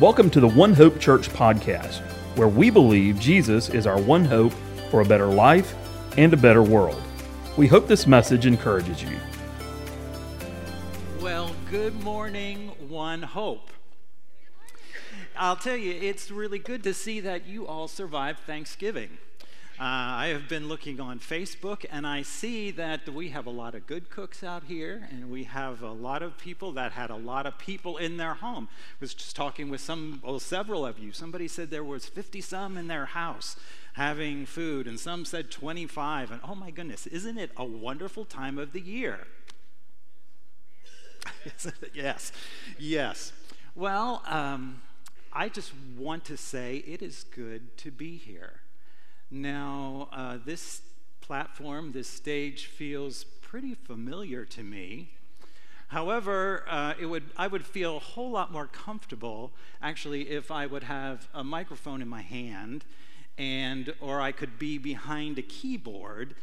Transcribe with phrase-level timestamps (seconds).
[0.00, 2.02] Welcome to the One Hope Church podcast,
[2.36, 4.52] where we believe Jesus is our one hope
[4.92, 5.74] for a better life
[6.16, 7.02] and a better world.
[7.56, 9.18] We hope this message encourages you.
[11.20, 13.70] Well, good morning, One Hope.
[15.36, 19.18] I'll tell you, it's really good to see that you all survived Thanksgiving.
[19.80, 23.76] Uh, I have been looking on Facebook and I see that we have a lot
[23.76, 27.16] of good cooks out here and we have a lot of people that had a
[27.16, 28.66] lot of people in their home.
[28.72, 31.12] I was just talking with some, well, several of you.
[31.12, 33.54] Somebody said there was 50 some in their house
[33.92, 36.32] having food and some said 25.
[36.32, 39.28] And oh my goodness, isn't it a wonderful time of the year?
[41.94, 42.32] yes,
[42.80, 43.32] yes.
[43.76, 44.82] Well, um,
[45.32, 48.62] I just want to say it is good to be here.
[49.30, 50.82] Now, uh, this
[51.20, 55.10] platform, this stage feels pretty familiar to me.
[55.88, 60.66] However, uh, it would, I would feel a whole lot more comfortable actually if I
[60.66, 62.84] would have a microphone in my hand
[63.38, 66.34] and or I could be behind a keyboard.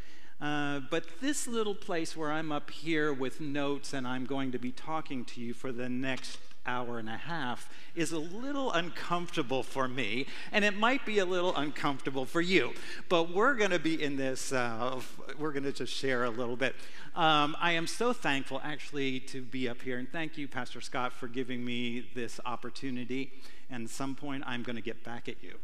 [0.41, 4.59] Uh, but this little place where I'm up here with notes and I'm going to
[4.59, 9.63] be talking to you for the next hour and a half is a little uncomfortable
[9.63, 12.73] for me, and it might be a little uncomfortable for you.
[13.09, 14.99] But we're going to be in this, uh,
[15.37, 16.75] we're going to just share a little bit.
[17.15, 21.13] Um, I am so thankful actually to be up here, and thank you, Pastor Scott,
[21.13, 23.31] for giving me this opportunity.
[23.69, 25.55] And at some point, I'm going to get back at you.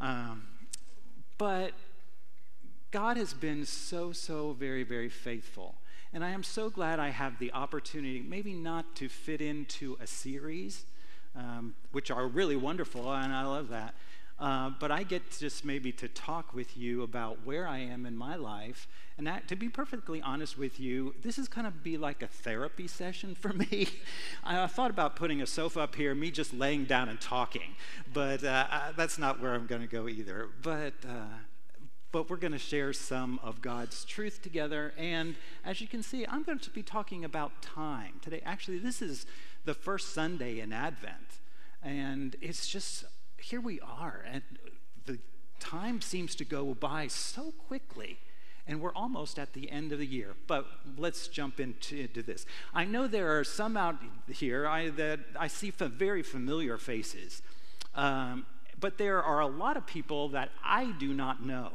[0.00, 0.48] Um,
[1.38, 1.72] but
[2.90, 5.74] God has been so, so very, very faithful.
[6.12, 10.06] And I am so glad I have the opportunity, maybe not to fit into a
[10.06, 10.84] series,
[11.34, 13.94] um, which are really wonderful, and I love that.
[14.38, 18.16] Uh, but I get just maybe to talk with you about where I am in
[18.16, 18.86] my life.
[19.16, 22.26] And that, to be perfectly honest with you, this is kind of be like a
[22.26, 23.88] therapy session for me.
[24.44, 27.76] I thought about putting a sofa up here, me just laying down and talking,
[28.12, 30.50] but uh, uh that's not where I'm going to go either.
[30.62, 31.38] But uh,
[32.16, 34.94] but we're going to share some of God's truth together.
[34.96, 35.34] And
[35.66, 38.40] as you can see, I'm going to be talking about time today.
[38.46, 39.26] Actually, this is
[39.66, 41.40] the first Sunday in Advent.
[41.82, 43.04] And it's just,
[43.36, 44.24] here we are.
[44.32, 44.42] And
[45.04, 45.18] the
[45.60, 48.16] time seems to go by so quickly.
[48.66, 50.36] And we're almost at the end of the year.
[50.46, 50.64] But
[50.96, 52.46] let's jump into, into this.
[52.72, 53.96] I know there are some out
[54.30, 57.42] here I, that I see very familiar faces.
[57.94, 58.46] Um,
[58.80, 61.72] but there are a lot of people that I do not know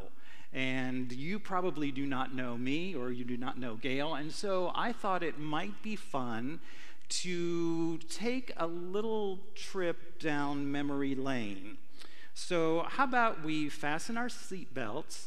[0.54, 4.16] and you probably do not know me or you do not know Gail.
[4.16, 6.60] And so I thought it might be fun
[7.10, 11.78] to take a little trip down memory lane.
[12.34, 15.26] So, how about we fasten our seatbelts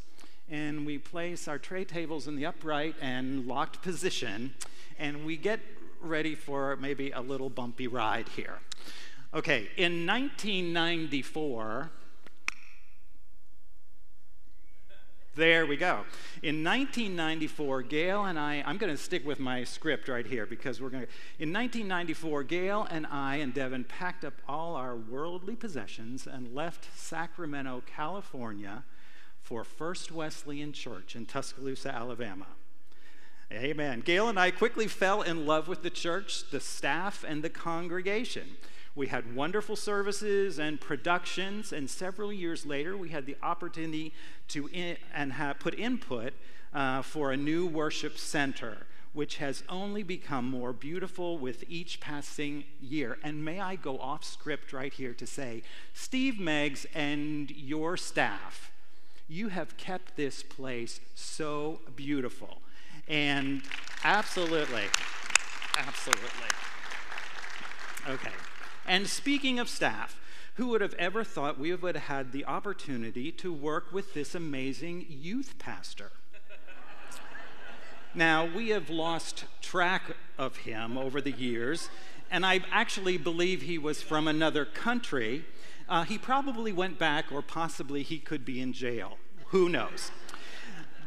[0.49, 4.55] and we place our tray tables in the upright and locked position
[4.99, 5.61] and we get
[6.01, 8.59] ready for maybe a little bumpy ride here.
[9.33, 11.91] Okay, in 1994,
[15.37, 16.05] There we go.
[16.45, 20.81] In 1994, Gail and I, I'm going to stick with my script right here because
[20.81, 21.09] we're going to.
[21.43, 26.87] In 1994, Gail and I and Devin packed up all our worldly possessions and left
[26.97, 28.85] Sacramento, California
[29.43, 32.47] for First Wesleyan Church in Tuscaloosa, Alabama.
[33.53, 34.03] Amen.
[34.03, 38.57] Gail and I quickly fell in love with the church, the staff, and the congregation.
[38.97, 44.13] We had wonderful services and productions, and several years later, we had the opportunity
[44.49, 46.33] to in, and put input
[46.73, 52.65] uh, for a new worship center, which has only become more beautiful with each passing
[52.81, 53.19] year.
[53.25, 55.63] And may I go off script right here to say,
[55.93, 58.71] Steve Meggs and your staff,
[59.29, 62.59] you have kept this place so beautiful.
[63.09, 63.63] And
[64.05, 64.85] absolutely,
[65.79, 66.49] absolutely.
[68.09, 68.31] Okay.
[68.87, 70.21] And speaking of staff,
[70.55, 74.35] who would have ever thought we would have had the opportunity to work with this
[74.35, 76.13] amazing youth pastor?
[78.15, 81.89] now, we have lost track of him over the years,
[82.31, 85.45] and I actually believe he was from another country.
[85.89, 89.19] Uh, he probably went back, or possibly he could be in jail.
[89.47, 90.11] Who knows?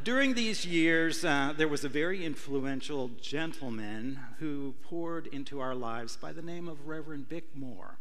[0.03, 6.15] During these years, uh, there was a very influential gentleman who poured into our lives
[6.15, 7.97] by the name of Reverend Vic Moore.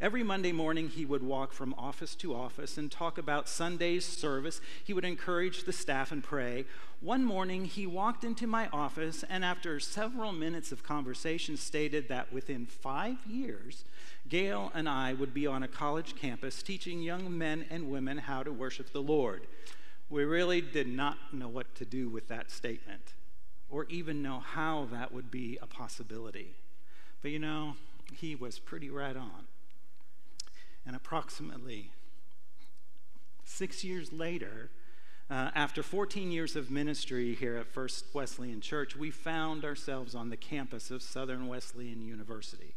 [0.00, 4.60] Every Monday morning, he would walk from office to office and talk about Sunday's service.
[4.84, 6.64] He would encourage the staff and pray.
[7.00, 12.32] One morning, he walked into my office and, after several minutes of conversation, stated that
[12.32, 13.84] within five years,
[14.28, 18.42] Gail and I would be on a college campus teaching young men and women how
[18.42, 19.46] to worship the Lord
[20.12, 23.14] we really did not know what to do with that statement
[23.70, 26.54] or even know how that would be a possibility.
[27.22, 27.76] But you know,
[28.12, 29.46] he was pretty right on.
[30.84, 31.92] And approximately
[33.44, 34.70] six years later,
[35.30, 40.28] uh, after 14 years of ministry here at First Wesleyan Church, we found ourselves on
[40.28, 42.74] the campus of Southern Wesleyan University.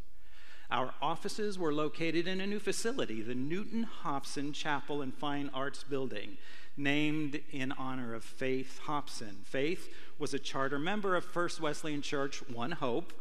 [0.72, 5.84] Our offices were located in a new facility, the Newton Hobson Chapel and Fine Arts
[5.84, 6.38] Building,
[6.76, 9.38] named in honor of Faith Hobson.
[9.44, 13.14] Faith was a charter member of First Wesleyan Church, One Hope,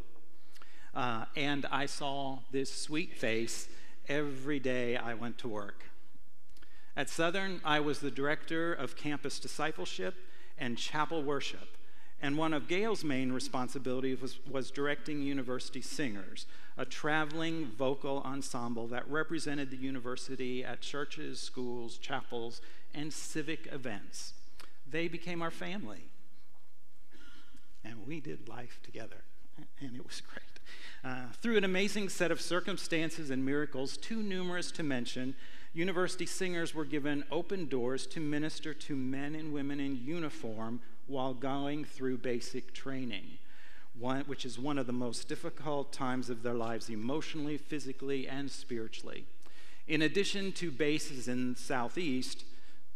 [0.94, 3.69] uh, and I saw this sweet face
[4.08, 5.85] every day I went to work.
[6.97, 10.14] At Southern, I was the director of campus discipleship
[10.58, 11.76] and chapel worship.
[12.23, 18.88] And one of Gail's main responsibilities was, was, directing university singers, a traveling vocal ensemble
[18.88, 22.61] that represented the university at churches, schools, chapels,
[22.94, 24.35] and civic events.
[24.91, 26.05] They became our family.
[27.85, 29.25] And we did life together,
[29.81, 30.44] and it was great.
[31.05, 35.35] Uh, through an amazing set of circumstances and miracles, too numerous to mention,
[35.75, 41.35] university singers were given open doors to minister to men and women in uniform while
[41.35, 43.38] going through basic training,
[43.99, 48.50] one, which is one of the most difficult times of their lives emotionally, physically, and
[48.50, 49.25] spiritually.
[49.87, 52.44] In addition to bases in Southeast,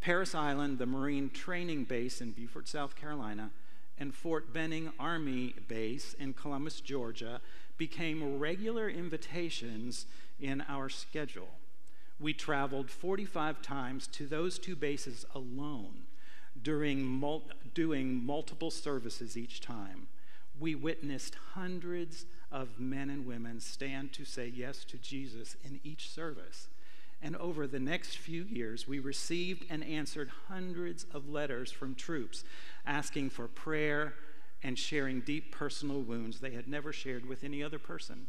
[0.01, 3.51] Parris Island, the Marine Training Base in Beaufort, South Carolina,
[3.99, 7.41] and Fort Benning Army Base in Columbus, Georgia,
[7.77, 10.07] became regular invitations
[10.41, 11.49] in our schedule
[12.21, 16.03] we traveled 45 times to those two bases alone
[16.61, 20.09] during mul- doing multiple services each time.
[20.61, 26.11] We witnessed hundreds of men and women stand to say yes to Jesus in each
[26.11, 26.69] service.
[27.21, 32.45] And over the next few years, we received and answered hundreds of letters from troops
[32.87, 34.15] asking for prayer
[34.63, 38.27] and sharing deep personal wounds they had never shared with any other person.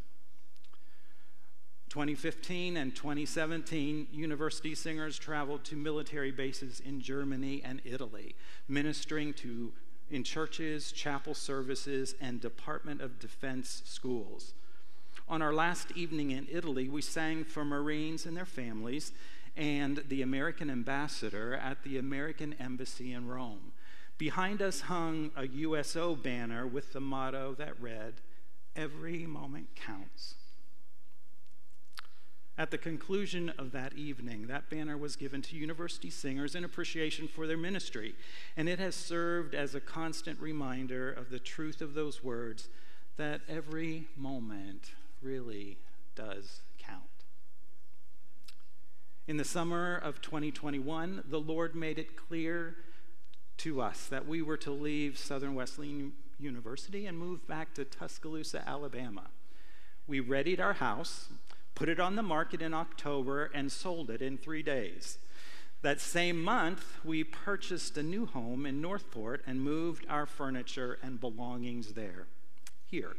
[1.89, 8.35] 2015 and 2017, university singers traveled to military bases in Germany and Italy,
[8.67, 9.73] ministering to
[10.11, 14.53] in churches, chapel services, and Department of Defense schools.
[15.27, 19.11] On our last evening in Italy, we sang for Marines and their families
[19.55, 23.73] and the American ambassador at the American Embassy in Rome.
[24.17, 28.15] Behind us hung a USO banner with the motto that read,
[28.75, 30.35] Every moment counts.
[32.59, 37.29] At the conclusion of that evening, that banner was given to university singers in appreciation
[37.29, 38.15] for their ministry,
[38.57, 42.67] and it has served as a constant reminder of the truth of those words
[43.15, 44.91] that every moment
[45.21, 45.77] really
[46.15, 47.03] does count.
[49.25, 52.75] In the summer of 2021, the Lord made it clear
[53.59, 58.67] to us that we were to leave Southern Wesleyan University and move back to Tuscaloosa,
[58.67, 59.29] Alabama.
[60.07, 61.29] We readied our house
[61.79, 65.17] put it on the market in October, and sold it in three days.
[65.81, 71.21] That same month, we purchased a new home in Northport and moved our furniture and
[71.21, 72.27] belongings there,
[72.85, 73.15] here.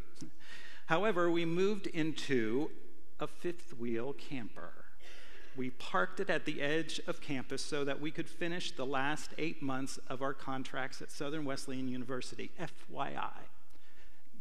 [0.86, 2.70] However, we moved into
[3.18, 4.72] a fifth wheel camper.
[5.56, 9.30] We parked it at the edge of campus so that we could finish the last
[9.38, 12.50] eight months of our contracts at Southern Wesleyan University.
[12.60, 13.30] FYI,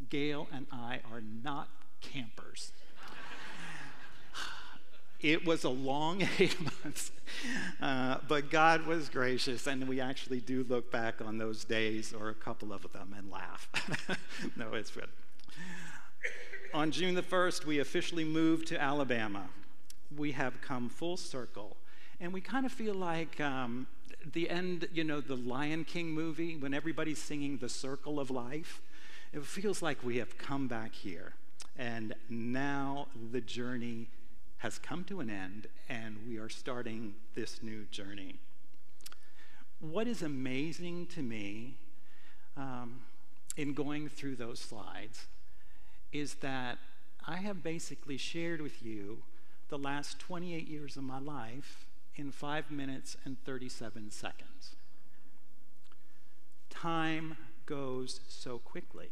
[0.10, 1.70] Gail and I are not
[2.02, 2.74] campers.
[5.22, 7.12] It was a long eight months,
[7.82, 12.30] uh, but God was gracious, and we actually do look back on those days or
[12.30, 13.70] a couple of them and laugh.
[14.56, 15.10] no, it's good.
[16.74, 19.50] On June the 1st, we officially moved to Alabama.
[20.16, 21.76] We have come full circle,
[22.22, 23.88] and we kind of feel like um,
[24.34, 28.82] the end, you know, the Lion King movie, when everybody's singing the circle of life.
[29.34, 31.34] It feels like we have come back here,
[31.78, 34.08] and now the journey
[34.60, 38.36] has come to an end and we are starting this new journey.
[39.80, 41.78] What is amazing to me
[42.58, 43.02] um,
[43.56, 45.28] in going through those slides
[46.12, 46.78] is that
[47.26, 49.20] I have basically shared with you
[49.70, 51.86] the last 28 years of my life
[52.16, 54.76] in 5 minutes and 37 seconds.
[56.70, 59.10] Time goes so quickly.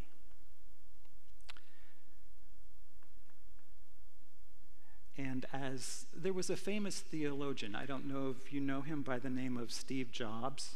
[5.17, 9.17] And as there was a famous theologian, I don't know if you know him by
[9.17, 10.75] the name of Steve Jobs,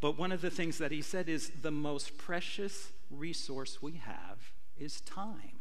[0.00, 4.52] but one of the things that he said is the most precious resource we have
[4.78, 5.60] is time.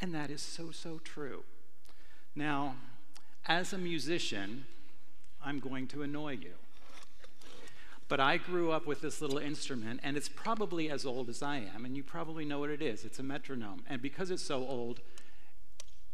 [0.00, 1.44] And that is so, so true.
[2.34, 2.76] Now,
[3.46, 4.64] as a musician,
[5.44, 6.54] I'm going to annoy you.
[8.08, 11.58] But I grew up with this little instrument, and it's probably as old as I
[11.74, 13.04] am, and you probably know what it is.
[13.04, 13.82] It's a metronome.
[13.88, 15.00] And because it's so old,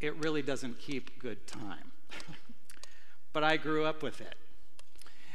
[0.05, 1.93] it really doesn't keep good time.
[3.33, 4.35] but I grew up with it.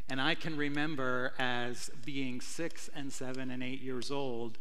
[0.08, 4.58] And I can remember as being six and seven and eight years old,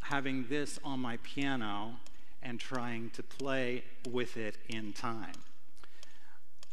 [0.00, 1.96] having this on my piano
[2.42, 5.34] and trying to play with it in time.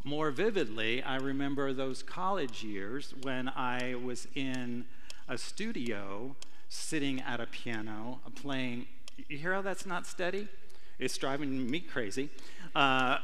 [0.03, 4.85] More vividly, I remember those college years when I was in
[5.27, 6.35] a studio
[6.69, 8.87] sitting at a piano playing.
[9.29, 10.47] You hear how that's not steady?
[10.99, 12.29] It's driving me crazy.
[12.75, 13.17] Uh,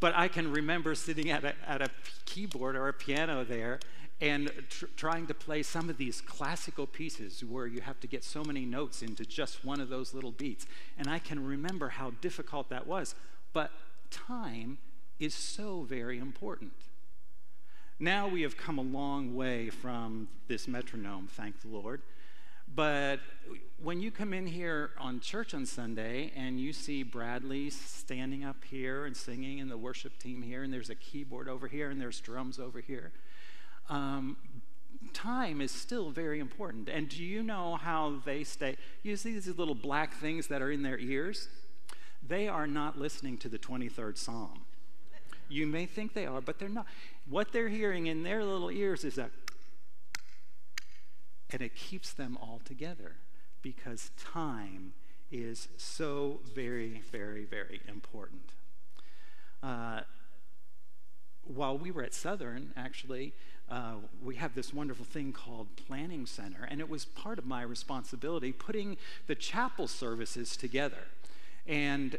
[0.00, 1.90] but I can remember sitting at a, at a
[2.24, 3.80] keyboard or a piano there
[4.20, 8.24] and tr- trying to play some of these classical pieces where you have to get
[8.24, 10.66] so many notes into just one of those little beats.
[10.98, 13.14] And I can remember how difficult that was.
[13.52, 13.70] But
[14.10, 14.78] time
[15.18, 16.72] is so very important.
[18.00, 22.02] Now we have come a long way from this metronome, thank the Lord.
[22.78, 23.18] But
[23.82, 28.62] when you come in here on church on Sunday and you see Bradley standing up
[28.70, 32.00] here and singing, and the worship team here, and there's a keyboard over here, and
[32.00, 33.10] there's drums over here,
[33.88, 34.36] um,
[35.12, 36.88] time is still very important.
[36.88, 38.76] And do you know how they stay?
[39.02, 41.48] You see these little black things that are in their ears?
[42.24, 44.60] They are not listening to the 23rd Psalm.
[45.48, 46.86] You may think they are, but they're not.
[47.28, 49.32] What they're hearing in their little ears is that,
[51.50, 53.16] and it keeps them all together
[53.62, 54.92] because time
[55.30, 58.52] is so very, very, very important.
[59.62, 60.00] Uh,
[61.44, 63.32] while we were at Southern, actually,
[63.70, 67.62] uh, we have this wonderful thing called Planning Center, and it was part of my
[67.62, 71.04] responsibility putting the chapel services together.
[71.66, 72.18] And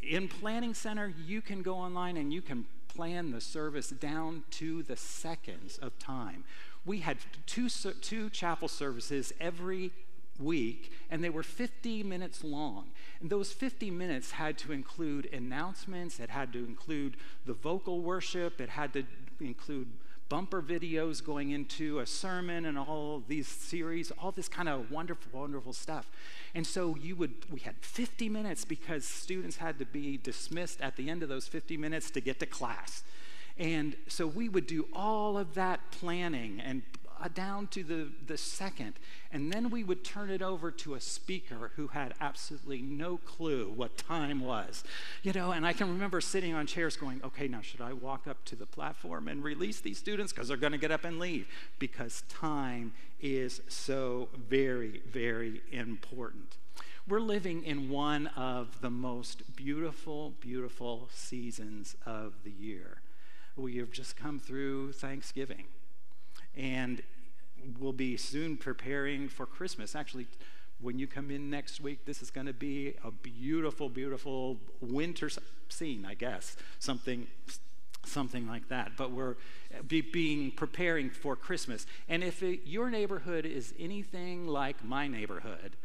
[0.00, 4.82] in Planning Center, you can go online and you can plan the service down to
[4.82, 6.44] the seconds of time.
[6.84, 9.92] We had two, two chapel services every
[10.38, 12.90] week, and they were 50 minutes long.
[13.20, 18.60] And those 50 minutes had to include announcements, it had to include the vocal worship,
[18.60, 19.04] it had to
[19.40, 19.88] include
[20.32, 25.38] bumper videos going into a sermon and all these series, all this kind of wonderful,
[25.38, 26.10] wonderful stuff.
[26.54, 30.96] And so you would, we had 50 minutes because students had to be dismissed at
[30.96, 33.02] the end of those 50 minutes to get to class.
[33.58, 36.82] And so we would do all of that planning and
[37.22, 38.94] uh, down to the, the second.
[39.30, 43.72] And then we would turn it over to a speaker who had absolutely no clue
[43.74, 44.82] what time was.
[45.22, 48.26] You know, and I can remember sitting on chairs going, okay, now should I walk
[48.26, 50.32] up to the platform and release these students?
[50.32, 51.46] Because they're going to get up and leave.
[51.78, 56.56] Because time is so very, very important.
[57.08, 63.00] We're living in one of the most beautiful, beautiful seasons of the year.
[63.56, 65.64] We have just come through Thanksgiving.
[66.56, 67.02] And
[67.78, 69.94] we'll be soon preparing for Christmas.
[69.94, 70.26] Actually,
[70.80, 75.30] when you come in next week, this is going to be a beautiful, beautiful winter
[75.68, 76.56] scene, I guess.
[76.78, 77.26] Something
[78.04, 78.92] something like that.
[78.96, 79.36] But we're
[79.86, 81.86] be, being preparing for Christmas.
[82.08, 85.76] And if it, your neighborhood is anything like my neighborhood,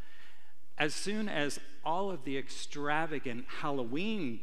[0.78, 4.40] as soon as all of the extravagant Halloween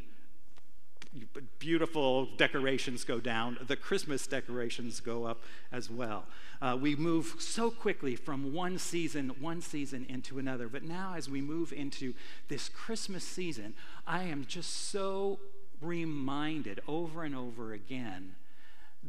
[1.58, 5.42] beautiful decorations go down, the Christmas decorations go up
[5.72, 6.24] as well.
[6.60, 10.68] Uh, we move so quickly from one season, one season into another.
[10.68, 12.14] But now, as we move into
[12.48, 13.74] this Christmas season,
[14.06, 15.38] I am just so
[15.80, 18.34] reminded over and over again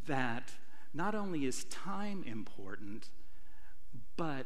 [0.08, 0.52] that
[0.94, 3.10] not only is time important,
[4.18, 4.46] but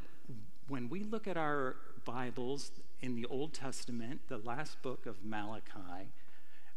[0.67, 1.75] when we look at our
[2.05, 6.09] Bibles in the Old Testament, the last book of Malachi,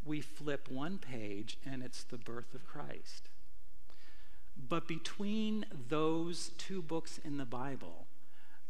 [0.05, 3.29] we flip one page and it's the birth of Christ.
[4.57, 8.07] But between those two books in the Bible,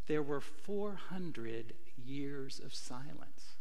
[0.07, 1.75] there were 400
[2.05, 3.57] years of silence.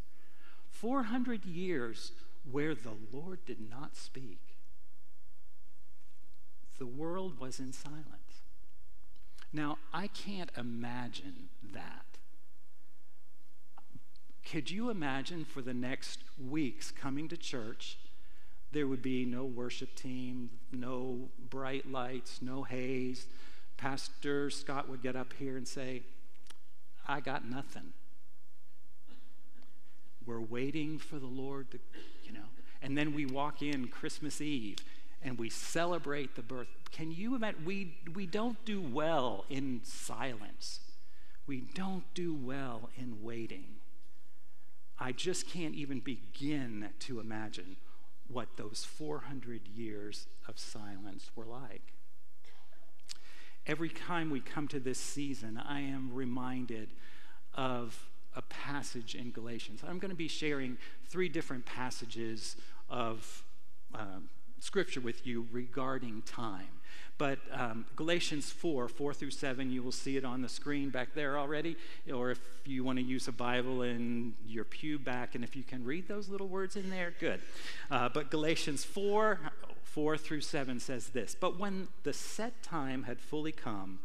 [0.69, 2.11] 400 years
[2.49, 4.57] where the Lord did not speak.
[6.79, 8.41] The world was in silence.
[9.53, 12.10] Now, I can't imagine that.
[14.49, 16.19] Could you imagine for the next
[16.49, 17.97] weeks coming to church?
[18.71, 23.27] There would be no worship team, no bright lights, no haze.
[23.77, 26.03] Pastor Scott would get up here and say,
[27.07, 27.93] I got nothing.
[30.25, 31.79] We're waiting for the Lord to,
[32.23, 32.39] you know.
[32.81, 34.77] And then we walk in Christmas Eve
[35.23, 36.67] and we celebrate the birth.
[36.91, 37.65] Can you imagine?
[37.65, 40.79] We, we don't do well in silence,
[41.47, 43.80] we don't do well in waiting.
[45.01, 47.77] I just can't even begin to imagine
[48.27, 51.81] what those 400 years of silence were like.
[53.65, 56.91] Every time we come to this season, I am reminded
[57.55, 57.97] of
[58.35, 59.81] a passage in Galatians.
[59.83, 60.77] I'm going to be sharing
[61.09, 62.55] three different passages
[62.87, 63.43] of
[63.95, 64.29] um,
[64.61, 66.67] scripture with you regarding time.
[67.17, 71.13] But um, Galatians 4, 4 through 7, you will see it on the screen back
[71.13, 71.75] there already.
[72.11, 75.63] Or if you want to use a Bible in your pew back, and if you
[75.63, 77.39] can read those little words in there, good.
[77.91, 79.39] Uh, but Galatians 4,
[79.83, 83.99] 4 through 7 says this But when the set time had fully come,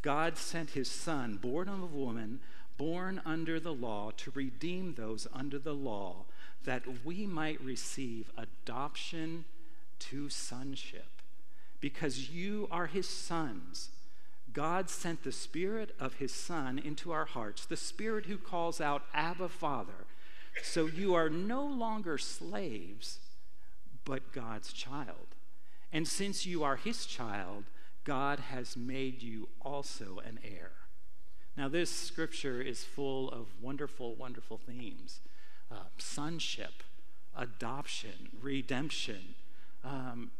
[0.00, 2.40] God sent his Son, born of a woman,
[2.78, 6.24] born under the law, to redeem those under the law,
[6.64, 9.44] that we might receive adoption
[10.10, 11.22] to sonship
[11.80, 13.90] because you are his sons.
[14.52, 19.02] God sent the Spirit of his Son into our hearts, the Spirit who calls out,
[19.14, 20.06] Abba, Father.
[20.62, 23.18] So you are no longer slaves,
[24.04, 25.34] but God's child.
[25.92, 27.64] And since you are his child,
[28.04, 30.72] God has made you also an heir.
[31.56, 35.20] Now, this scripture is full of wonderful, wonderful themes
[35.70, 36.82] uh, sonship,
[37.36, 39.34] adoption, redemption,
[39.84, 40.30] um,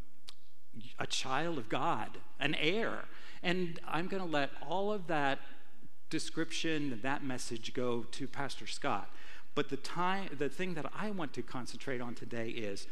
[0.99, 3.05] a child of God, an heir.
[3.41, 5.39] And I'm going to let all of that
[6.09, 9.09] description, that message go to Pastor Scott.
[9.55, 12.87] But the time the thing that I want to concentrate on today is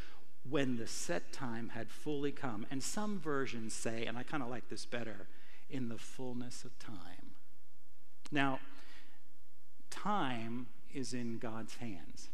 [0.49, 2.65] when the set time had fully come.
[2.69, 5.27] And some versions say, and I kind of like this better,
[5.69, 7.31] in the fullness of time.
[8.31, 8.59] Now,
[9.89, 12.29] time is in God's hands.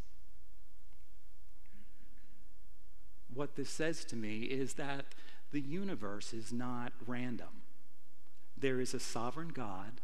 [3.38, 5.14] What this says to me is that
[5.52, 7.62] the universe is not random.
[8.56, 10.00] There is a sovereign God.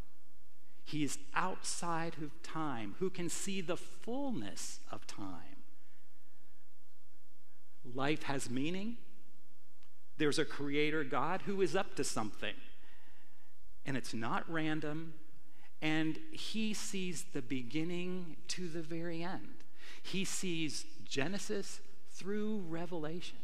[0.84, 5.64] He is outside of time, who can see the fullness of time.
[7.92, 8.98] Life has meaning.
[10.16, 12.54] There's a creator God who is up to something.
[13.84, 15.14] And it's not random.
[15.82, 19.64] And he sees the beginning to the very end.
[20.04, 21.80] He sees Genesis
[22.14, 23.38] through Revelation.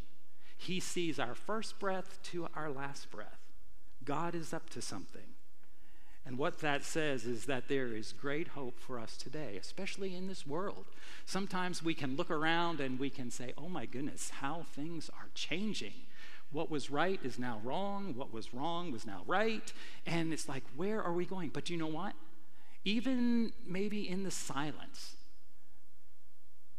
[0.56, 3.40] He sees our first breath to our last breath.
[4.04, 5.34] God is up to something.
[6.26, 10.28] And what that says is that there is great hope for us today, especially in
[10.28, 10.84] this world.
[11.24, 15.28] Sometimes we can look around and we can say, oh my goodness, how things are
[15.34, 15.94] changing.
[16.52, 18.14] What was right is now wrong.
[18.16, 19.72] What was wrong was now right.
[20.06, 21.48] And it's like, where are we going?
[21.48, 22.12] But you know what?
[22.84, 25.14] Even maybe in the silence,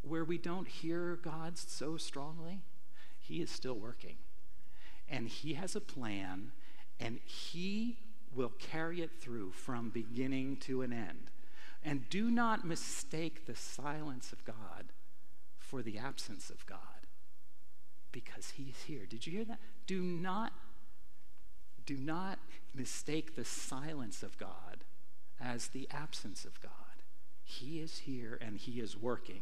[0.01, 2.61] where we don't hear God so strongly,
[3.19, 4.17] he is still working.
[5.07, 6.51] And He has a plan,
[6.99, 7.97] and He
[8.33, 11.31] will carry it through from beginning to an end.
[11.83, 14.93] And do not mistake the silence of God
[15.57, 16.79] for the absence of God
[18.11, 19.05] because he's here.
[19.05, 19.59] Did you hear that?
[19.87, 20.53] Do not
[21.85, 22.39] do not
[22.75, 24.83] mistake the silence of God
[25.39, 26.71] as the absence of God.
[27.43, 29.41] He is here and he is working.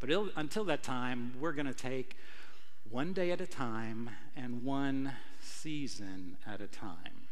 [0.00, 2.16] But until that time, we're going to take
[2.88, 7.28] one day at a time and one season at a time.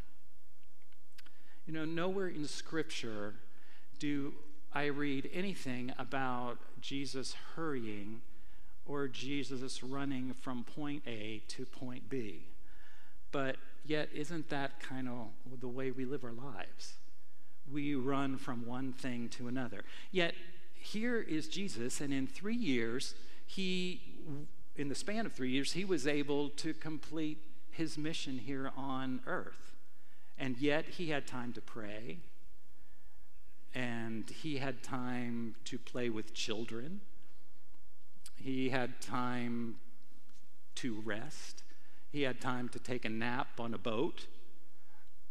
[1.66, 3.35] You know, nowhere in Scripture
[3.98, 4.35] do
[4.72, 8.20] I read anything about Jesus hurrying
[8.87, 12.46] or Jesus running from point A to point B.
[13.33, 16.94] But yet, isn't that kind of the way we live our lives?
[17.70, 19.85] We run from one thing to another.
[20.11, 20.35] Yet,
[20.92, 23.14] here is Jesus, and in three years,
[23.46, 24.01] he
[24.77, 27.38] in the span of three years, he was able to complete
[27.70, 29.74] his mission here on earth.
[30.38, 32.18] And yet, he had time to pray,
[33.74, 37.01] and he had time to play with children,
[38.37, 39.77] he had time
[40.77, 41.64] to rest,
[42.12, 44.27] he had time to take a nap on a boat.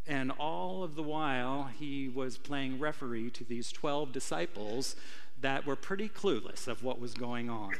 [0.05, 4.95] And all of the while, he was playing referee to these 12 disciples
[5.41, 7.73] that were pretty clueless of what was going on.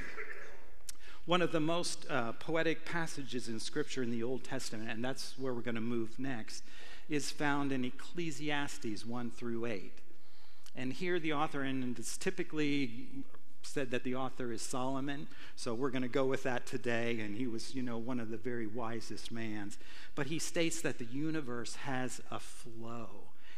[1.26, 5.38] One of the most uh, poetic passages in Scripture in the Old Testament, and that's
[5.38, 6.64] where we're going to move next,
[7.10, 9.92] is found in Ecclesiastes 1 through 8.
[10.76, 13.08] And here the author, and it's typically
[13.64, 17.20] said that the author is Solomon, so we're going to go with that today.
[17.20, 19.78] And he was, you know, one of the very wisest mans.
[20.16, 23.08] But he states that the universe has a flow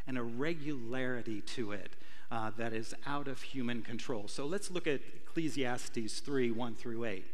[0.08, 1.96] and a regularity to it
[2.32, 4.28] uh, that is out of human control.
[4.28, 7.26] So let's look at Ecclesiastes 3 1 through 8.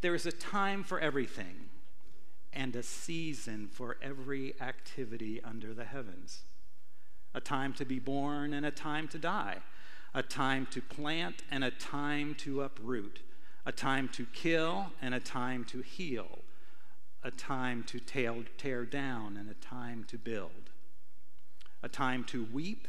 [0.00, 1.70] There is a time for everything
[2.52, 6.42] and a season for every activity under the heavens.
[7.34, 9.58] A time to be born and a time to die.
[10.14, 13.20] A time to plant and a time to uproot.
[13.66, 16.38] A time to kill and a time to heal.
[17.22, 20.70] A time to tear down and a time to build.
[21.82, 22.88] A time to weep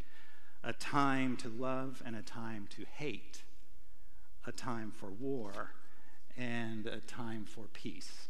[0.63, 3.41] a time to love and a time to hate,
[4.45, 5.71] a time for war
[6.37, 8.27] and a time for peace.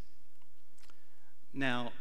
[1.53, 1.91] Now,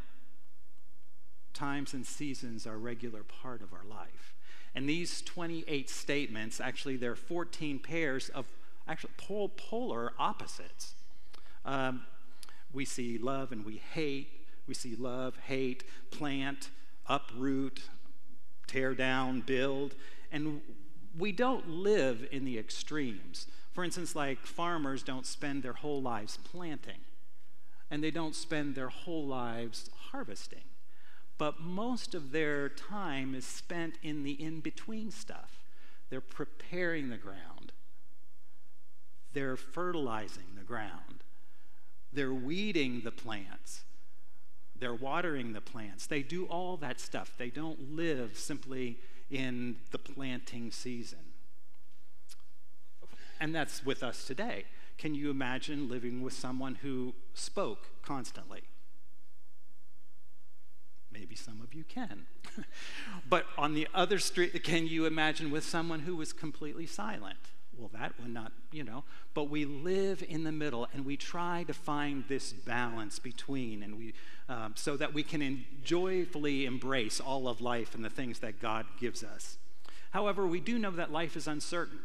[1.52, 4.34] times and seasons are a regular part of our life.
[4.74, 8.46] And these 28 statements, actually, they're 14 pairs of
[8.86, 10.94] actually polar opposites.
[11.64, 12.02] Um,
[12.72, 14.28] we see love and we hate.
[14.66, 16.70] We see love, hate, plant,
[17.08, 17.82] uproot,
[18.68, 19.96] tear down, build.
[20.32, 20.60] And
[21.18, 23.46] we don't live in the extremes.
[23.72, 27.00] For instance, like farmers don't spend their whole lives planting,
[27.90, 30.64] and they don't spend their whole lives harvesting.
[31.38, 35.64] But most of their time is spent in the in between stuff.
[36.10, 37.72] They're preparing the ground,
[39.32, 41.24] they're fertilizing the ground,
[42.12, 43.84] they're weeding the plants,
[44.78, 46.06] they're watering the plants.
[46.06, 47.32] They do all that stuff.
[47.38, 48.98] They don't live simply
[49.30, 51.18] in the planting season.
[53.40, 54.64] And that's with us today.
[54.98, 58.62] Can you imagine living with someone who spoke constantly?
[61.10, 62.26] Maybe some of you can.
[63.28, 67.38] but on the other street, can you imagine with someone who was completely silent?
[67.80, 69.04] Well, that would not, you know.
[69.32, 73.96] But we live in the middle and we try to find this balance between, and
[73.96, 74.12] we,
[74.50, 78.84] um, so that we can joyfully embrace all of life and the things that God
[79.00, 79.56] gives us.
[80.10, 82.00] However, we do know that life is uncertain.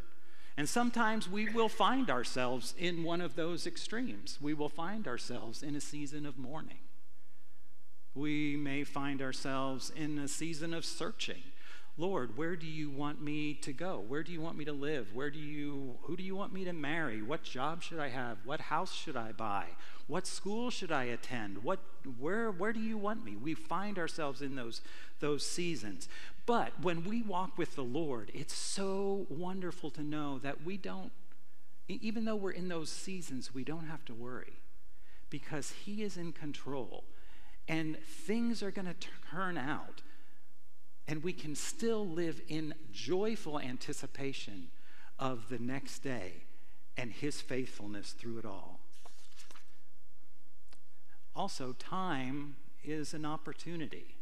[0.56, 4.38] And sometimes we will find ourselves in one of those extremes.
[4.40, 6.78] We will find ourselves in a season of mourning.
[8.14, 11.42] We may find ourselves in a season of searching.
[11.98, 14.04] Lord, where do you want me to go?
[14.06, 15.14] Where do you want me to live?
[15.14, 17.22] Where do you who do you want me to marry?
[17.22, 18.38] What job should I have?
[18.44, 19.64] What house should I buy?
[20.06, 21.64] What school should I attend?
[21.64, 21.80] What
[22.18, 23.34] where where do you want me?
[23.34, 24.82] We find ourselves in those
[25.20, 26.08] those seasons.
[26.44, 31.12] But when we walk with the Lord, it's so wonderful to know that we don't
[31.88, 34.60] even though we're in those seasons, we don't have to worry
[35.30, 37.04] because he is in control
[37.68, 40.02] and things are going to turn out,
[41.08, 44.68] and we can still live in joyful anticipation
[45.18, 46.44] of the next day
[46.96, 48.80] and His faithfulness through it all.
[51.34, 54.16] Also, time is an opportunity.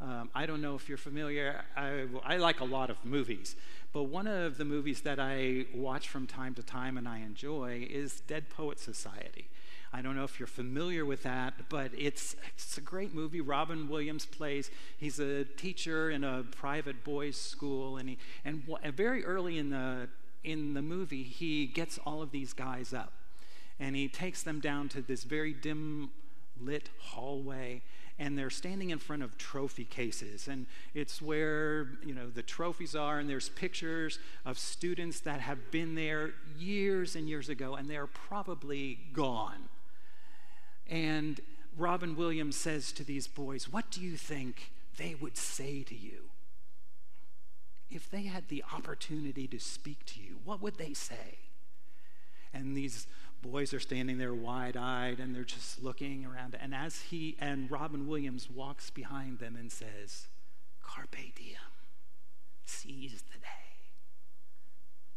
[0.00, 1.62] Um, I don't know if you're familiar.
[1.76, 3.56] I, I, like a lot of movies,
[3.92, 7.86] but one of the movies that I watch from time to time and I enjoy
[7.90, 9.48] is Dead Poet Society.
[9.92, 13.40] I don't know if you're familiar with that, but it's, it's a great movie.
[13.40, 18.62] Robin Williams plays, he's a teacher in a private boys' school, and, he, and
[18.94, 20.08] very early in the,
[20.44, 23.12] in the movie, he gets all of these guys up,
[23.80, 26.10] and he takes them down to this very dim
[26.60, 27.82] lit hallway
[28.18, 32.96] and they're standing in front of trophy cases and it's where you know the trophies
[32.96, 37.88] are and there's pictures of students that have been there years and years ago and
[37.88, 39.68] they're probably gone
[40.88, 41.40] and
[41.76, 46.30] Robin Williams says to these boys, What do you think they would say to you?
[47.90, 51.38] If they had the opportunity to speak to you, what would they say?
[52.52, 53.06] And these
[53.42, 56.56] boys are standing there wide eyed and they're just looking around.
[56.60, 60.26] And as he and Robin Williams walks behind them and says,
[60.82, 61.56] Carpe diem,
[62.64, 63.46] seize the day.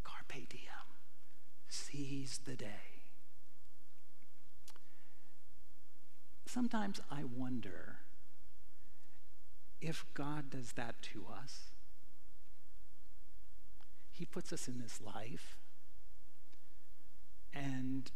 [0.04, 0.88] Carpe diem,
[1.68, 2.91] seize the day.
[6.54, 8.00] Sometimes I wonder
[9.80, 11.72] if God does that to us.
[14.12, 15.56] He puts us in this life,
[17.54, 18.12] and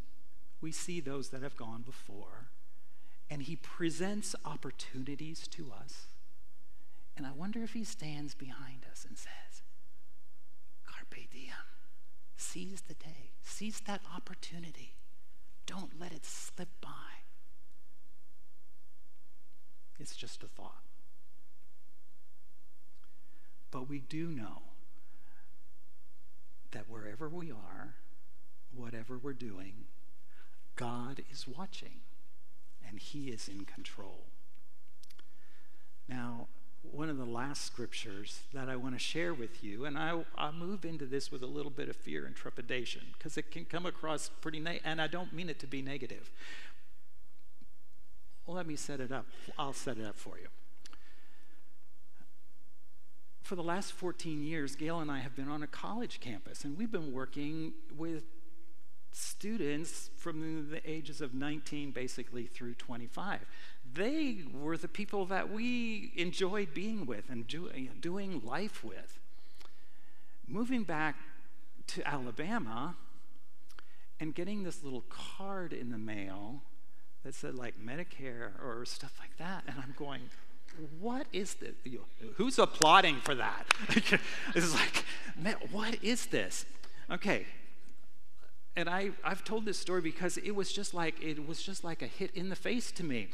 [0.59, 2.49] we see those that have gone before,
[3.29, 6.07] and He presents opportunities to us.
[7.15, 9.63] And I wonder if He stands behind us and says,
[10.85, 11.53] Carpe diem,
[12.35, 14.95] seize the day, seize that opportunity.
[15.65, 17.24] Don't let it slip by.
[19.99, 20.83] It's just a thought.
[23.71, 24.61] But we do know
[26.71, 27.95] that wherever we are,
[28.73, 29.85] whatever we're doing,
[30.75, 32.01] God is watching
[32.87, 34.25] and He is in control.
[36.07, 36.47] Now,
[36.91, 40.51] one of the last scriptures that I want to share with you, and I, I
[40.51, 43.85] move into this with a little bit of fear and trepidation because it can come
[43.85, 46.29] across pretty, and I don't mean it to be negative.
[48.45, 49.25] Well, let me set it up.
[49.57, 50.47] I'll set it up for you.
[53.41, 56.77] For the last 14 years, Gail and I have been on a college campus, and
[56.77, 58.23] we've been working with
[59.11, 63.39] students from the ages of 19 basically through 25.
[63.93, 67.69] They were the people that we enjoyed being with and do,
[68.01, 69.19] doing life with.
[70.47, 71.15] Moving back
[71.87, 72.95] to Alabama
[74.19, 76.63] and getting this little card in the mail
[77.25, 80.21] that said like Medicare or stuff like that, and I'm going,
[80.99, 81.73] what is this?
[82.35, 83.65] Who's applauding for that?
[84.53, 85.03] this is like,
[85.37, 86.65] man, what is this?
[87.11, 87.45] Okay,
[88.75, 92.01] and I, I've told this story because it was just like it was just like
[92.01, 93.29] a hit in the face to me.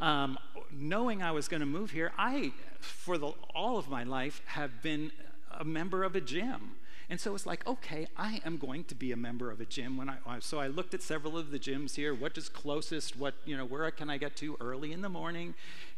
[0.00, 0.38] Um,
[0.70, 4.82] knowing I was going to move here, I, for the, all of my life, have
[4.82, 5.12] been
[5.50, 6.76] a member of a gym.
[7.12, 9.98] And so it's like, okay, I am going to be a member of a gym.
[9.98, 12.14] When I so I looked at several of the gyms here.
[12.14, 13.18] What is closest?
[13.18, 13.66] What you know?
[13.66, 15.52] Where can I get to early in the morning?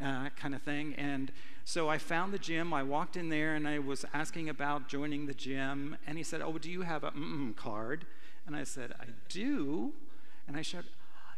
[0.05, 0.93] Uh, kind of thing.
[0.99, 1.31] And
[1.65, 2.75] so I found the gym.
[2.75, 5.97] I walked in there and I was asking about joining the gym.
[6.05, 7.13] And he said, "Oh, do you have a
[7.55, 8.07] card?"
[8.45, 9.93] And I said, I do.
[10.49, 10.91] And I shouted,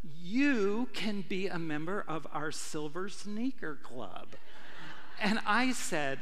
[0.03, 4.29] You can be a member of our Silver Sneaker Club.
[5.21, 6.21] and I said,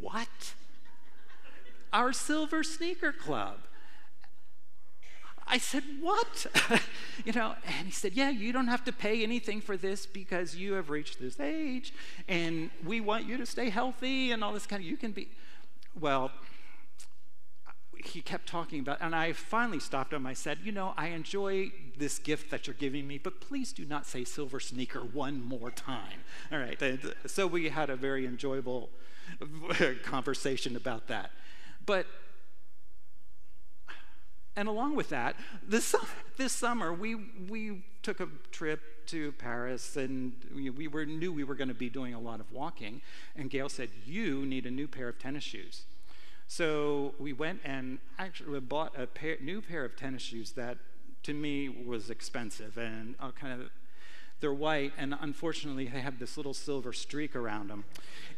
[0.00, 0.54] What?
[1.92, 3.58] Our Silver Sneaker Club.
[5.46, 6.46] I said, What?
[7.24, 10.56] you know, and he said, Yeah, you don't have to pay anything for this because
[10.56, 11.92] you have reached this age
[12.28, 15.28] and we want you to stay healthy and all this kind of, you can be.
[15.98, 16.30] Well,
[18.04, 20.26] he kept talking about, and I finally stopped him.
[20.26, 23.84] I said, You know, I enjoy this gift that you're giving me, but please do
[23.84, 26.24] not say silver sneaker one more time.
[26.50, 26.80] All right.
[27.26, 28.90] So we had a very enjoyable
[30.02, 31.30] conversation about that.
[31.84, 32.06] But,
[34.56, 35.94] and along with that, this,
[36.36, 37.14] this summer we,
[37.48, 41.74] we took a trip to Paris and we, we were, knew we were going to
[41.74, 43.00] be doing a lot of walking.
[43.36, 45.82] And Gail said, You need a new pair of tennis shoes.
[46.46, 50.78] So we went and actually bought a pair, new pair of tennis shoes that
[51.22, 53.70] to me was expensive and uh, kind of
[54.40, 57.84] they're white and unfortunately they have this little silver streak around them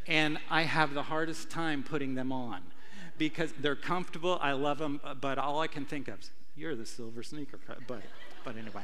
[0.07, 2.61] and i have the hardest time putting them on
[3.18, 6.87] because they're comfortable i love them but all i can think of is you're the
[6.87, 8.03] silver sneaker but
[8.44, 8.83] but anyway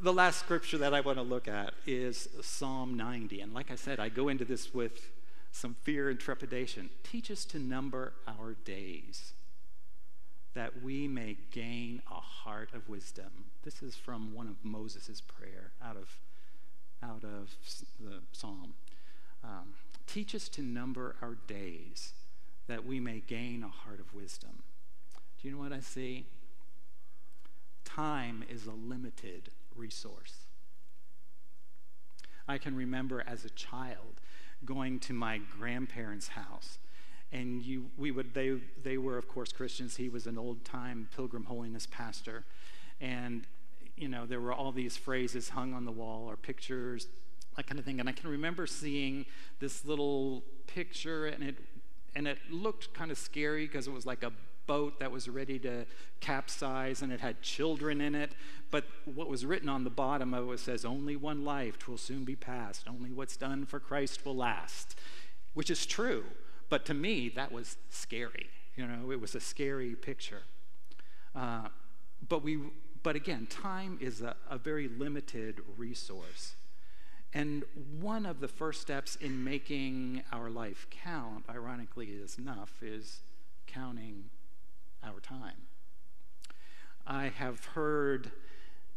[0.00, 3.74] the last scripture that i want to look at is psalm 90 and like i
[3.74, 5.10] said i go into this with
[5.52, 6.90] some fear and trepidation.
[7.02, 9.32] Teach us to number our days
[10.54, 13.46] that we may gain a heart of wisdom.
[13.64, 16.16] This is from one of Moses' prayer out of,
[17.02, 17.54] out of
[18.00, 18.74] the psalm.
[19.44, 19.74] Um,
[20.06, 22.12] teach us to number our days
[22.68, 24.62] that we may gain a heart of wisdom.
[25.40, 26.26] Do you know what I see?
[27.84, 30.34] Time is a limited resource.
[32.46, 34.20] I can remember as a child
[34.64, 36.78] going to my grandparents' house.
[37.30, 39.96] And you, we would, they, they were, of course, Christians.
[39.96, 42.44] He was an old time pilgrim holiness pastor.
[43.00, 43.44] And,
[43.96, 47.06] you know, there were all these phrases hung on the wall or pictures,
[47.56, 48.00] that kind of thing.
[48.00, 49.26] And I can remember seeing
[49.60, 51.56] this little picture, and it,
[52.18, 54.32] and it looked kind of scary because it was like a
[54.66, 55.86] boat that was ready to
[56.18, 58.32] capsize and it had children in it.
[58.72, 62.24] But what was written on the bottom of it says, Only one life will soon
[62.24, 62.88] be passed.
[62.88, 64.98] Only what's done for Christ will last,
[65.54, 66.24] which is true.
[66.68, 68.50] But to me, that was scary.
[68.74, 70.42] You know, it was a scary picture.
[71.36, 71.68] Uh,
[72.28, 72.58] but, we,
[73.04, 76.56] but again, time is a, a very limited resource.
[77.34, 77.64] And
[78.00, 83.20] one of the first steps in making our life count, ironically enough, is
[83.66, 84.30] counting
[85.04, 85.68] our time.
[87.06, 88.30] I have heard,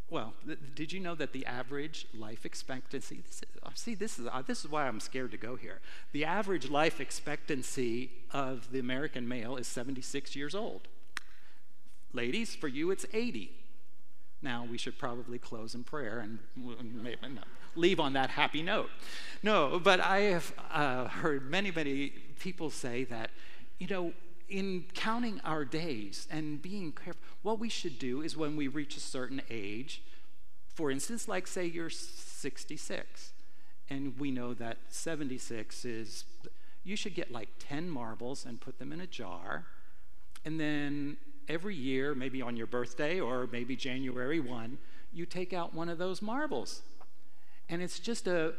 [0.10, 4.18] well, th- did you know that the average life expectancy, this is, uh, see, this
[4.18, 5.80] is, uh, this is why I'm scared to go here.
[6.14, 10.88] The average life expectancy of the American male is 76 years old.
[12.14, 13.52] Ladies, for you, it's 80.
[14.42, 17.42] Now, we should probably close in prayer and maybe, no,
[17.76, 18.90] leave on that happy note.
[19.44, 23.32] No, but I have uh, heard many, many people say that,
[23.80, 24.14] you know,
[24.50, 28.98] in counting our days and being careful, what we should do is when we reach
[28.98, 30.04] a certain age,
[30.74, 33.32] for instance, like say you're 66,
[33.90, 36.26] and we know that 76 is,
[36.84, 39.66] you should get like 10 marbles and put them in a jar,
[40.46, 44.78] and then every year, maybe on your birthday or maybe January 1,
[45.14, 46.82] you take out one of those marbles.
[47.72, 48.54] And it's just a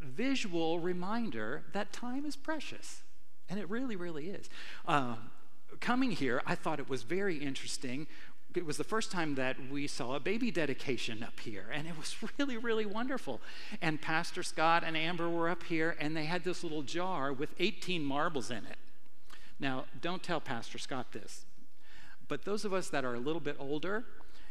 [0.00, 3.02] visual reminder that time is precious.
[3.48, 4.48] And it really, really is.
[4.86, 5.16] Uh,
[5.80, 8.06] coming here, I thought it was very interesting.
[8.54, 11.96] It was the first time that we saw a baby dedication up here, and it
[11.96, 13.40] was really, really wonderful.
[13.82, 17.50] And Pastor Scott and Amber were up here, and they had this little jar with
[17.58, 18.78] 18 marbles in it.
[19.60, 21.44] Now, don't tell Pastor Scott this,
[22.28, 24.04] but those of us that are a little bit older,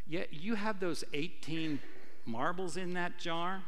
[0.07, 1.79] yet you have those 18
[2.25, 3.63] marbles in that jar.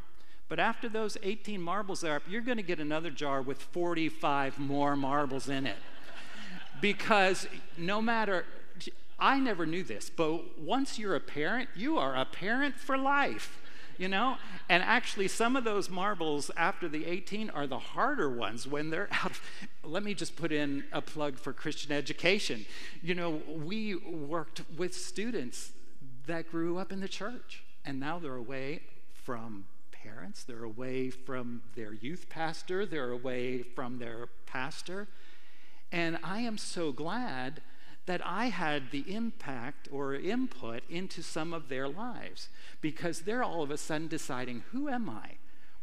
[0.50, 4.58] But after those 18 marbles are up, you're going to get another jar with 45
[4.58, 5.78] more marbles in it.
[6.82, 8.46] because no matter,
[9.20, 13.60] I never knew this, but once you're a parent, you are a parent for life,
[14.00, 14.38] you know?
[14.70, 19.10] And actually, some of those marbles after the 18 are the harder ones when they're
[19.24, 19.32] out.
[19.32, 19.42] Of,
[19.84, 22.66] let me just put in a plug for Christian education.
[23.04, 25.74] You know, we worked with students
[26.26, 28.82] that grew up in the church, and now they're away
[29.14, 29.66] from
[30.04, 35.08] parents, they're away from their youth pastor, they're away from their pastor.
[35.92, 37.62] And I am so glad
[38.06, 42.50] that I had the impact or input into some of their lives
[42.82, 45.34] because they're all of a sudden deciding who am I?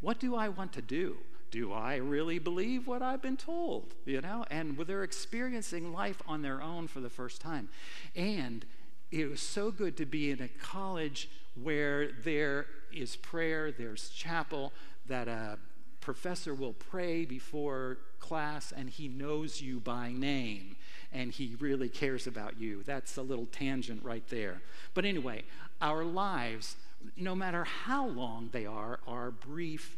[0.00, 1.18] What do I want to do?
[1.50, 3.94] Do I really believe what I've been told?
[4.04, 7.68] You know, and they're experiencing life on their own for the first time.
[8.14, 8.66] And
[9.10, 11.28] it was so good to be in a college
[11.60, 14.72] where there is prayer, there's chapel,
[15.06, 15.58] that a
[16.00, 20.76] professor will pray before class and he knows you by name
[21.12, 22.82] and he really cares about you.
[22.84, 24.60] That's a little tangent right there.
[24.94, 25.44] But anyway,
[25.80, 26.76] our lives,
[27.16, 29.96] no matter how long they are, are brief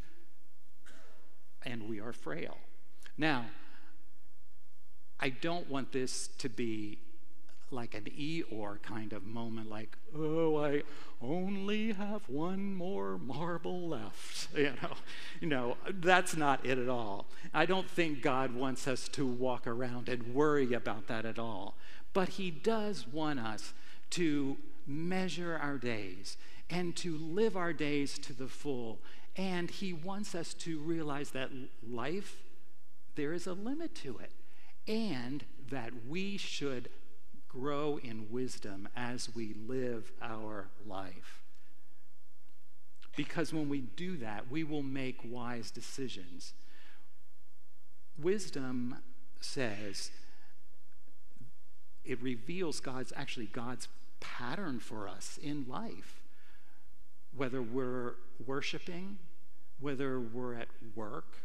[1.65, 2.59] and we are frail.
[3.17, 3.47] Now,
[5.19, 6.99] I don't want this to be
[7.71, 10.83] like an Eeyore kind of moment, like, oh, I
[11.21, 14.49] only have one more marble left.
[14.59, 14.97] You know,
[15.41, 17.27] you know, that's not it at all.
[17.55, 21.77] I don't think God wants us to walk around and worry about that at all.
[22.13, 23.73] But He does want us
[24.11, 26.37] to measure our days
[26.71, 29.01] and to live our days to the full.
[29.37, 31.51] And He wants us to realize that
[31.89, 32.37] life,
[33.15, 34.33] there is a limit to it,
[34.91, 36.89] and that we should
[37.49, 41.43] grow in wisdom as we live our life.
[43.17, 46.53] Because when we do that, we will make wise decisions.
[48.21, 48.99] Wisdom
[49.41, 50.11] says
[52.05, 53.89] it reveals God's actually God's
[54.21, 56.21] pattern for us in life.
[57.37, 58.15] Whether we're
[58.47, 59.19] worshiping,
[59.81, 61.39] whether we're at work,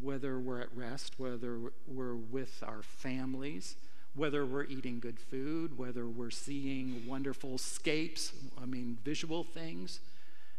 [0.00, 3.76] whether we're at rest, whether we're with our families,
[4.16, 10.00] whether we're eating good food, whether we're seeing wonderful scapes, I mean, visual things,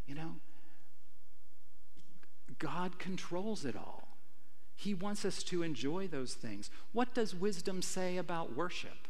[0.05, 0.35] you know.
[2.59, 4.07] God controls it all.
[4.75, 6.69] He wants us to enjoy those things.
[6.93, 9.07] What does wisdom say about worship?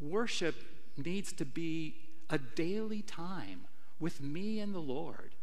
[0.00, 0.54] Worship
[0.96, 1.96] needs to be
[2.30, 3.66] a daily time
[4.00, 5.34] with me and the Lord,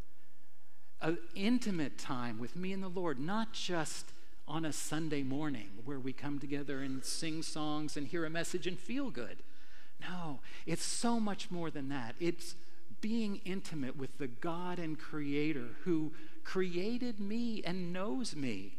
[1.02, 4.11] an intimate time with me and the Lord, not just
[4.52, 8.68] on a Sunday morning where we come together and sing songs and hear a message
[8.68, 9.38] and feel good.
[10.02, 12.16] No, it's so much more than that.
[12.20, 12.56] It's
[13.00, 16.12] being intimate with the God and Creator who
[16.44, 18.76] created me and knows me.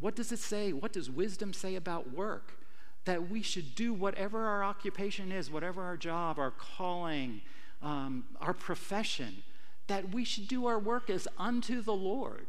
[0.00, 0.74] What does it say?
[0.74, 2.58] What does wisdom say about work?
[3.06, 7.40] That we should do whatever our occupation is, whatever our job, our calling,
[7.82, 9.42] um, our profession,
[9.86, 12.48] that we should do our work as unto the Lord.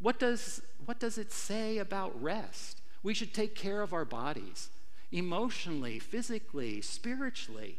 [0.00, 2.80] What does, what does it say about rest?
[3.02, 4.70] We should take care of our bodies
[5.12, 7.78] emotionally, physically, spiritually.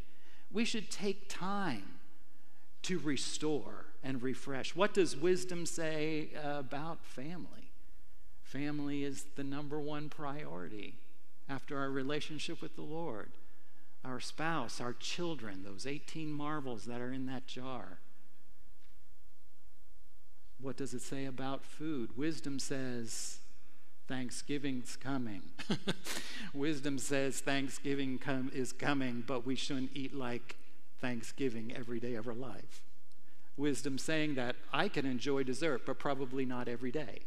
[0.52, 2.00] We should take time
[2.84, 4.76] to restore and refresh.
[4.76, 7.72] What does wisdom say about family?
[8.44, 10.96] Family is the number one priority
[11.50, 13.32] after our relationship with the Lord.
[14.06, 17.98] Our spouse, our children, those 18 marbles that are in that jar.
[20.66, 22.18] What does it say about food?
[22.18, 23.38] Wisdom says
[24.08, 25.44] Thanksgiving's coming.
[26.56, 30.56] Wisdom says Thanksgiving com- is coming, but we shouldn't eat like
[31.00, 32.82] Thanksgiving every day of our life.
[33.56, 37.20] Wisdom saying that I can enjoy dessert, but probably not every day.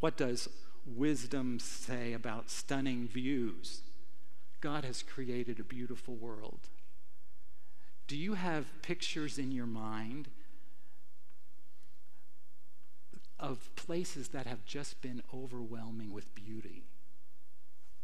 [0.00, 0.50] What does
[0.84, 3.80] wisdom say about stunning views?
[4.60, 6.68] God has created a beautiful world.
[8.06, 10.28] Do you have pictures in your mind
[13.42, 16.84] of places that have just been overwhelming with beauty.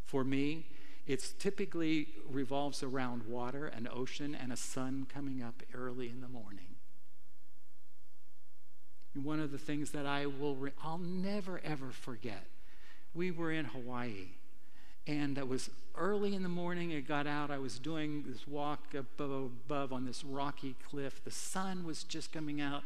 [0.05, 0.67] For me,
[1.07, 6.29] it typically revolves around water, an ocean, and a sun coming up early in the
[6.29, 6.75] morning.
[9.15, 12.47] One of the things that I will, re- I'll never ever forget.
[13.15, 14.33] We were in Hawaii,
[15.07, 16.93] and it was early in the morning.
[16.93, 17.51] I got out.
[17.51, 21.25] I was doing this walk above, above on this rocky cliff.
[21.25, 22.85] The sun was just coming out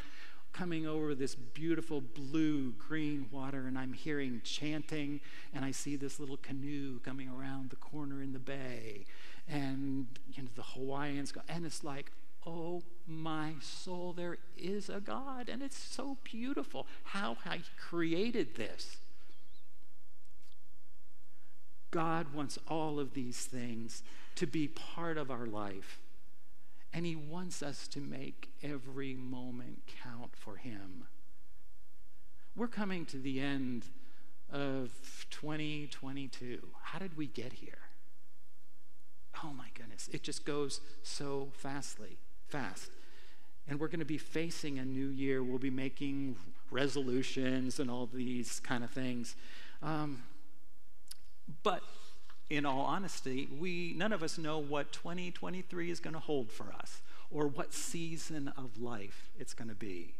[0.53, 5.21] coming over this beautiful blue green water, and I'm hearing chanting,
[5.55, 9.07] and I see this little canoe coming around the corner in the bay,
[9.49, 12.13] and you know the Hawaiians go, and it's like,
[12.47, 18.99] oh my soul, there is a God, and it's so beautiful how He created this.
[21.91, 24.03] God wants all of these things
[24.37, 25.99] to be part of our life.
[26.93, 31.05] And He wants us to make every moment count for Him.
[32.55, 33.87] We're coming to the end
[34.51, 34.91] of
[35.31, 36.59] 2022.
[36.83, 37.79] How did we get here?
[39.43, 42.19] Oh my goodness, it just goes so fastly,
[42.49, 42.91] fast.
[43.67, 45.43] And we're going to be facing a new year.
[45.43, 46.37] We'll be making
[46.71, 49.37] resolutions and all these kind of things.
[49.83, 50.23] Um,
[51.63, 51.83] but
[52.53, 56.71] in all honesty, we none of us know what 2023 is going to hold for
[56.71, 57.01] us
[57.31, 60.15] or what season of life it's going to be.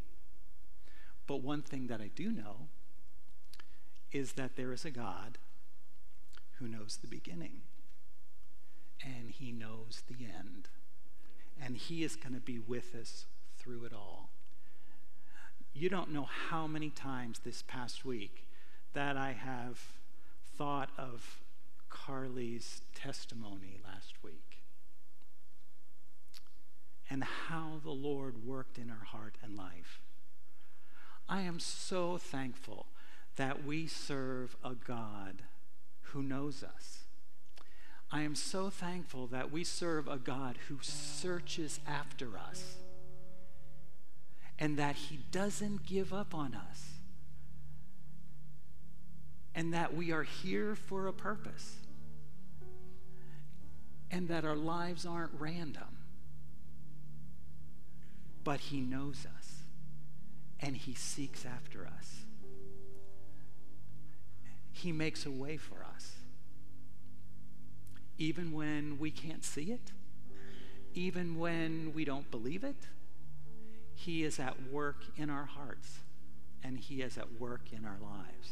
[1.27, 2.69] But one thing that I do know
[4.11, 5.37] is that there is a God
[6.57, 7.61] who knows the beginning
[9.03, 10.69] and he knows the end.
[11.61, 13.25] And he is going to be with us
[13.59, 14.31] through it all.
[15.71, 18.47] You don't know how many times this past week
[18.93, 19.79] that I have
[20.57, 21.42] thought of
[21.93, 24.63] Carly's testimony last week
[27.09, 30.01] and how the Lord worked in her heart and life.
[31.29, 32.87] I am so thankful
[33.35, 35.43] that we serve a God
[36.01, 37.01] who knows us.
[38.11, 42.77] I am so thankful that we serve a God who searches after us
[44.57, 46.89] and that he doesn't give up on us
[49.55, 51.77] and that we are here for a purpose
[54.13, 55.97] and that our lives aren't random.
[58.43, 59.63] But He knows us
[60.59, 62.25] and He seeks after us.
[64.71, 66.11] He makes a way for us.
[68.19, 69.91] Even when we can't see it,
[70.93, 72.85] even when we don't believe it,
[73.95, 76.01] He is at work in our hearts
[76.63, 78.51] and He is at work in our lives.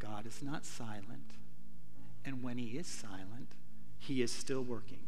[0.00, 1.36] God is not silent.
[2.26, 3.52] And when he is silent,
[3.98, 5.04] he is still working.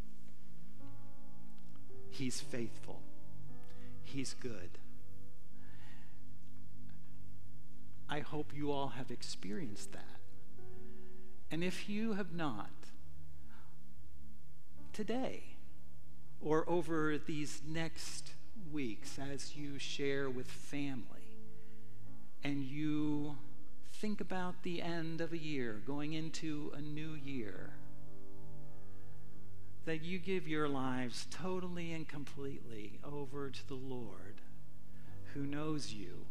[2.10, 3.02] He's faithful.
[4.04, 4.78] He's good.
[8.08, 10.20] I hope you all have experienced that.
[11.50, 12.70] And if you have not,
[14.92, 15.42] today
[16.40, 18.32] or over these next
[18.72, 21.36] weeks as you share with family
[22.42, 23.36] and you
[24.00, 27.72] think about the end of a year, going into a new year,
[29.86, 34.40] that you give your lives totally and completely over to the Lord
[35.34, 36.26] who knows you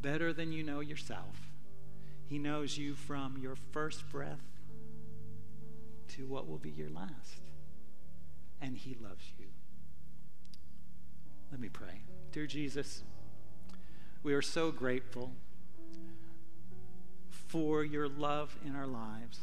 [0.00, 1.50] better than you know yourself.
[2.26, 4.40] He knows you from your first breath
[6.08, 7.40] to what will be your last.
[8.60, 9.46] And He loves you.
[11.50, 12.00] Let me pray.
[12.32, 13.02] Dear Jesus,
[14.22, 15.32] we are so grateful
[17.46, 19.40] for your love in our lives.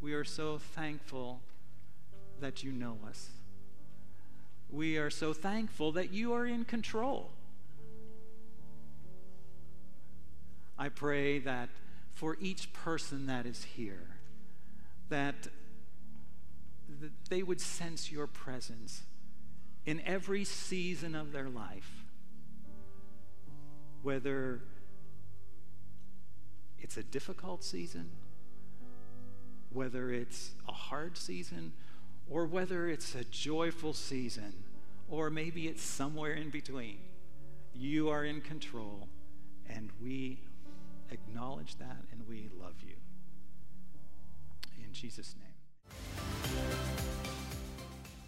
[0.00, 1.40] We are so thankful
[2.40, 3.30] that you know us.
[4.70, 7.30] We are so thankful that you are in control.
[10.78, 11.68] I pray that
[12.12, 14.16] for each person that is here,
[15.08, 15.48] that,
[17.28, 19.02] they would sense your presence
[19.86, 22.04] in every season of their life,
[24.02, 24.60] whether
[26.84, 28.10] it's a difficult season,
[29.70, 31.72] whether it's a hard season,
[32.28, 34.52] or whether it's a joyful season,
[35.08, 36.98] or maybe it's somewhere in between.
[37.74, 39.08] You are in control,
[39.66, 40.42] and we
[41.10, 42.96] acknowledge that and we love you.
[44.84, 45.54] In Jesus' name.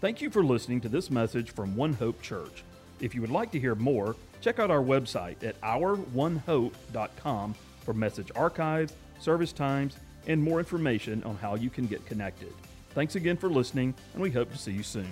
[0.01, 2.63] Thank you for listening to this message from One Hope Church.
[3.01, 7.53] If you would like to hear more, check out our website at ouronehope.com
[7.87, 9.95] for message archives, service times,
[10.27, 12.53] and more information on how you can get connected.
[12.89, 15.07] Thanks again for listening, and we hope to see you soon.